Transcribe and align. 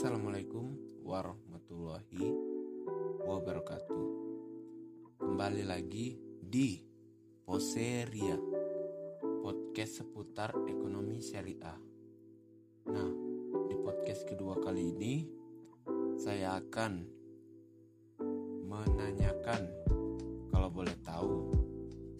Assalamualaikum 0.00 0.64
warahmatullahi 1.04 2.32
wabarakatuh. 3.20 4.04
Kembali 5.20 5.60
lagi 5.60 6.16
di 6.40 6.80
Poseria 7.44 8.40
Podcast 9.20 10.00
seputar 10.00 10.56
ekonomi 10.64 11.20
syariah. 11.20 11.76
Nah, 12.88 13.12
di 13.68 13.76
podcast 13.76 14.24
kedua 14.24 14.56
kali 14.56 14.88
ini 14.88 15.28
saya 16.16 16.56
akan 16.56 17.04
menanyakan 18.72 19.68
kalau 20.48 20.72
boleh 20.72 20.96
tahu 21.04 21.52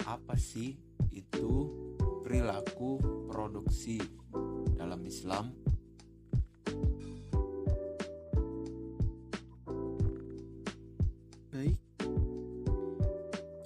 apa 0.04 0.36
sih 0.36 0.76
itu 1.16 1.48
perilaku 2.28 3.00
produksi 3.24 3.96
dalam 4.76 5.00
Islam 5.08 5.59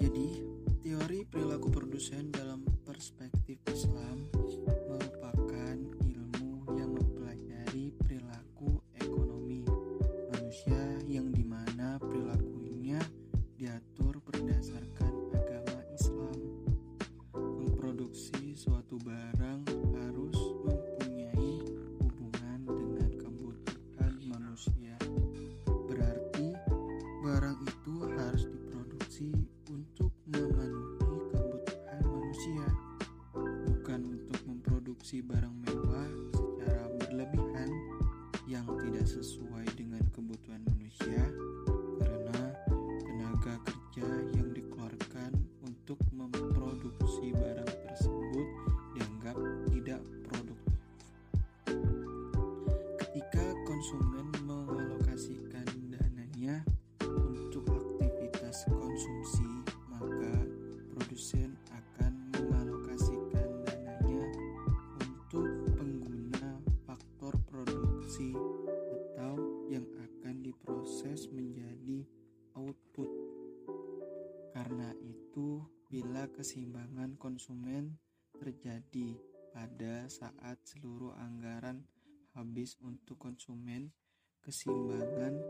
Jadi, 0.05 0.37
teori 0.85 1.25
perilaku 1.25 1.73
produsen 1.73 2.29
dalam 2.29 2.61
perspektif 2.85 3.44
tidak 39.05 39.21
sesuai 39.21 39.69
dengan 39.77 40.01
kebutuhan 40.17 40.65
manusia, 40.65 41.29
karena 42.01 42.57
tenaga 43.05 43.61
kerja 43.61 44.09
yang 44.33 44.49
dikeluarkan 44.57 45.29
untuk 45.61 46.01
memproduksi 46.09 47.37
barang 47.37 47.69
tersebut 47.85 48.49
dianggap 48.97 49.37
tidak 49.69 50.01
produktif. 50.25 50.81
Ketika 52.97 53.45
konsumen 53.69 54.25
mengalokasikan 54.49 55.69
dananya 55.93 56.65
untuk 57.05 57.69
aktivitas 57.77 58.65
konsumsi, 58.73 59.44
keseimbangan 76.45 77.17
konsumen 77.17 77.97
terjadi 78.37 79.17
pada 79.57 80.05
saat 80.13 80.61
seluruh 80.69 81.17
anggaran 81.17 81.89
habis 82.37 82.77
untuk 82.85 83.17
konsumen, 83.17 83.89
keseimbangan 84.45 85.41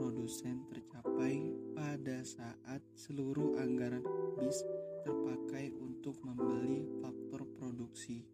produsen 0.00 0.64
tercapai 0.72 1.52
pada 1.76 2.24
saat 2.24 2.80
seluruh 2.96 3.60
anggaran 3.60 4.00
habis 4.00 4.64
terpakai 5.04 5.68
untuk 5.84 6.16
membeli 6.24 6.80
faktor 7.04 7.44
produksi. 7.60 8.24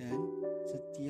Dan 0.00 0.16
setiap 0.72 1.09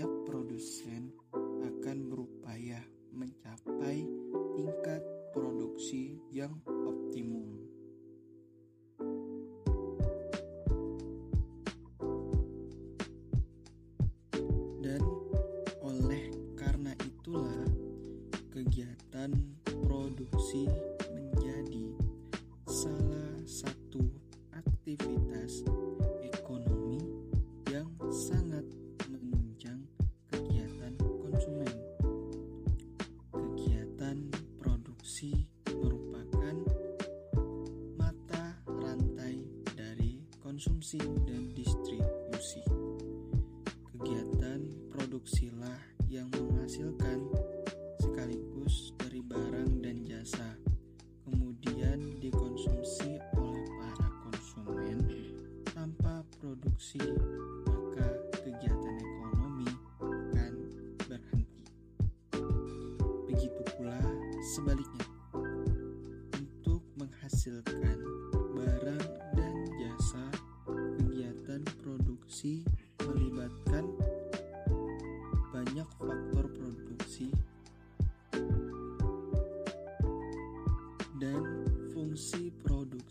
kegiatan 19.21 19.53
produksi 19.85 20.65
menjadi 21.13 21.93
salah 22.65 23.37
satu 23.45 24.01
aktivitas 24.57 25.61
ekonomi 26.25 27.05
yang 27.69 27.85
sangat 28.09 28.65
menunjang 29.13 29.85
kegiatan 30.25 30.97
konsumen. 31.21 31.77
Kegiatan 33.29 34.33
produksi 34.57 35.45
merupakan 35.69 36.57
mata 38.01 38.57
rantai 38.73 39.45
dari 39.77 40.25
konsumsi 40.41 40.97
dan 41.29 41.53
distribusi. 41.53 42.65
Kegiatan 43.85 44.65
produksilah 44.89 45.77
yang 46.09 46.33
menghasilkan 46.33 47.21
sekaligus 48.21 48.93
dari 49.01 49.25
barang 49.25 49.81
dan 49.81 50.05
jasa, 50.05 50.53
kemudian 51.25 52.21
dikonsumsi 52.21 53.17
oleh 53.33 53.65
para 53.81 54.09
konsumen. 54.29 55.01
Tanpa 55.65 56.21
produksi, 56.37 57.01
maka 57.65 58.13
kegiatan 58.45 58.97
ekonomi 59.01 59.73
akan 60.05 60.53
berhenti. 61.09 61.65
Begitu 63.25 63.63
pula 63.81 63.97
sebaliknya, 64.53 65.09
untuk 66.37 66.85
menghasilkan 67.01 68.05
barang 68.53 69.07
dan 69.33 69.57
jasa, 69.81 70.29
kegiatan 70.69 71.65
produksi 71.81 72.69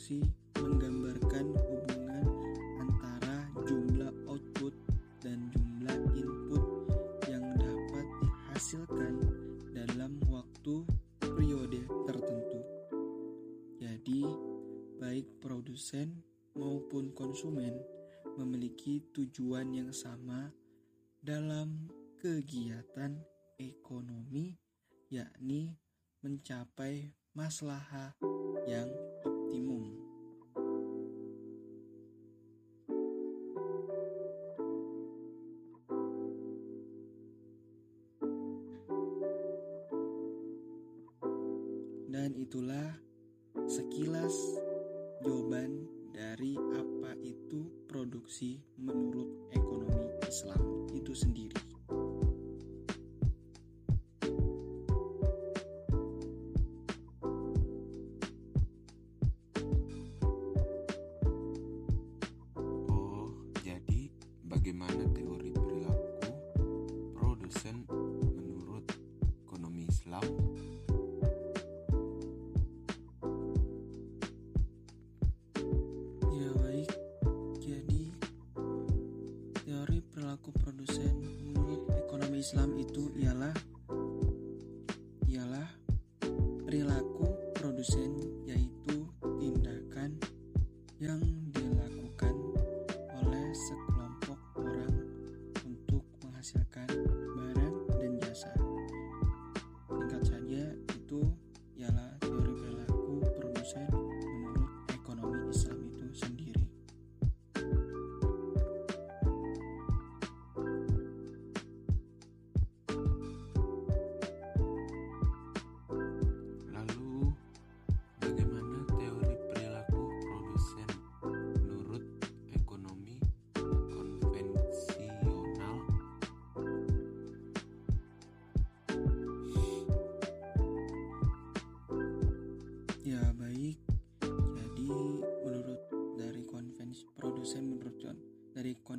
produksi 0.09 0.25
menggambarkan 0.57 1.45
hubungan 1.53 2.25
antara 2.81 3.45
jumlah 3.61 4.09
output 4.25 4.73
dan 5.21 5.37
jumlah 5.53 5.97
input 6.17 6.63
yang 7.29 7.45
dapat 7.61 8.05
dihasilkan 8.17 9.13
dalam 9.69 10.17
waktu 10.25 10.81
periode 11.21 11.85
tertentu. 12.09 12.57
Jadi, 13.77 14.25
baik 14.97 15.29
produsen 15.45 16.25
maupun 16.57 17.13
konsumen 17.13 17.77
memiliki 18.33 19.05
tujuan 19.13 19.69
yang 19.77 19.93
sama 19.93 20.49
dalam 21.21 21.85
kegiatan 22.17 23.13
ekonomi, 23.61 24.57
yakni 25.13 25.77
mencapai 26.25 27.13
maslahah 27.37 28.17
yang 28.65 28.89
optimum. 29.49 29.81
Dan 42.13 42.37
itulah 42.37 42.93
sekilas 43.65 44.37
jawaban 45.25 45.89
dari 46.13 46.53
apa 46.77 47.17
itu 47.25 47.65
produksi 47.89 48.61
menurut 48.77 49.49
ekonomi 49.49 50.13
Islam 50.29 50.85
itu 50.93 51.17
sendiri. 51.17 51.68
Islam 82.49 82.81
itu 82.81 83.13
ialah 83.13 83.53
ialah 85.29 85.69
perilaku 86.65 87.29
produsen 87.53 88.09
yaitu 88.41 89.05
tindakan 89.37 90.17
yang 90.97 91.21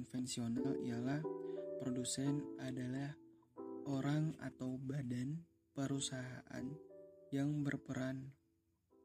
konvensional 0.00 0.81
ialah 0.81 1.20
produsen 1.76 2.41
adalah 2.56 3.12
orang 3.85 4.32
atau 4.41 4.81
badan 4.81 5.44
perusahaan 5.76 6.64
yang 7.29 7.61
berperan 7.61 8.32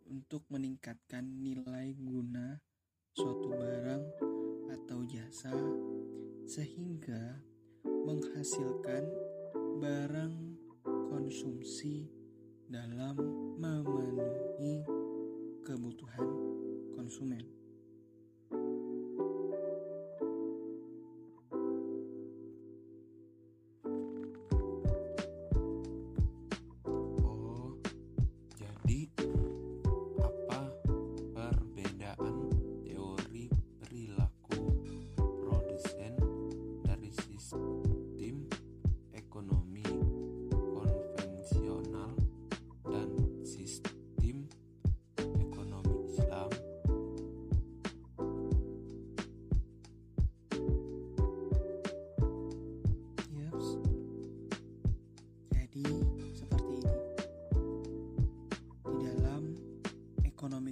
untuk 0.07 0.47
meningkatkan 0.47 1.43
nilai 1.43 1.91
guna 1.99 2.63
suatu 3.11 3.51
barang 3.51 4.03
atau 4.71 5.03
jasa 5.03 5.51
sehingga 6.47 7.43
menghasilkan 7.83 9.03
barang 9.83 10.35
konsumsi 11.11 12.07
dalam 12.71 13.19
memenuhi 13.59 14.79
kebutuhan 15.59 16.29
konsumen. 16.95 17.64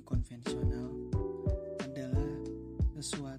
konvensional 0.06 0.92
adalah 1.82 2.30
sesuatu 2.96 3.33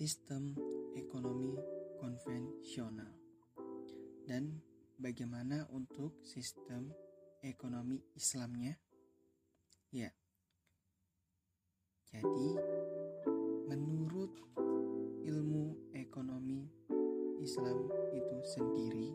sistem 0.00 0.56
ekonomi 0.96 1.52
konvensional 2.00 3.12
dan 4.24 4.56
bagaimana 4.96 5.68
untuk 5.76 6.24
sistem 6.24 6.88
ekonomi 7.44 8.00
Islamnya? 8.16 8.80
Ya. 9.92 10.08
Jadi 12.08 12.48
menurut 13.68 14.40
ilmu 15.28 15.92
ekonomi 15.92 16.64
Islam 17.44 17.84
itu 18.16 18.36
sendiri 18.56 19.12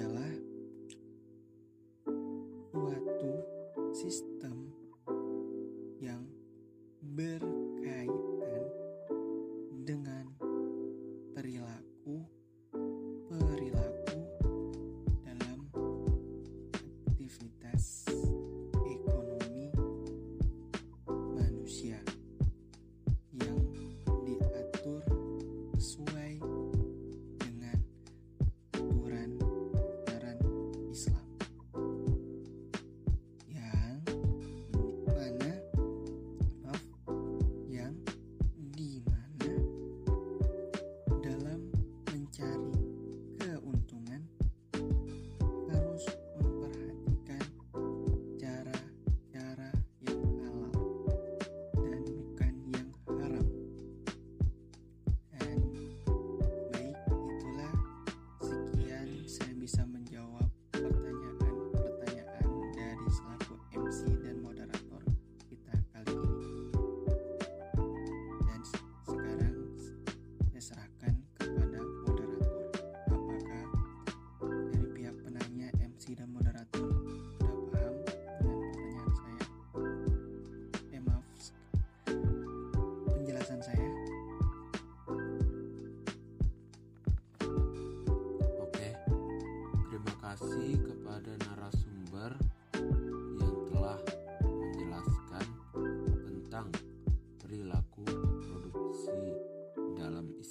ialah 0.00 0.32
suatu 2.72 3.32
sistem 3.92 4.63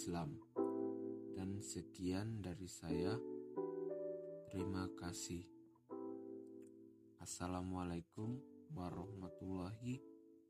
Islam. 0.04 0.36
Dan 1.32 1.64
sekian 1.64 2.44
dari 2.44 2.68
saya. 2.68 3.16
Terima 4.52 4.84
kasih. 5.00 5.48
Assalamualaikum 7.24 8.36
warahmatullahi 8.76 10.04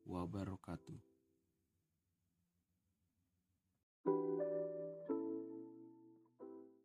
wabarakatuh. 0.10 1.12